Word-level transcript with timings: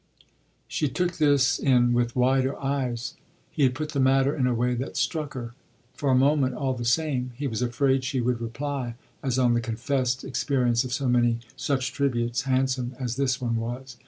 She 0.67 0.89
took 0.89 1.17
this 1.17 1.59
in 1.59 1.93
with 1.93 2.15
wider 2.15 2.59
eyes: 2.59 3.13
he 3.51 3.61
had 3.61 3.75
put 3.75 3.89
the 3.89 3.99
matter 3.99 4.35
in 4.35 4.47
a 4.47 4.53
way 4.55 4.73
that 4.73 4.97
struck 4.97 5.35
her. 5.35 5.53
For 5.93 6.09
a 6.09 6.15
moment, 6.15 6.55
all 6.55 6.73
the 6.73 6.85
same, 6.85 7.33
he 7.35 7.45
was 7.45 7.61
afraid 7.61 8.03
she 8.03 8.19
would 8.19 8.41
reply 8.41 8.95
as 9.21 9.37
on 9.37 9.53
the 9.53 9.61
confessed 9.61 10.23
experience 10.23 10.83
of 10.83 10.91
so 10.91 11.07
many 11.07 11.37
such 11.55 11.93
tributes, 11.93 12.41
handsome 12.49 12.95
as 12.97 13.15
this 13.15 13.39
one 13.39 13.57
was. 13.57 13.97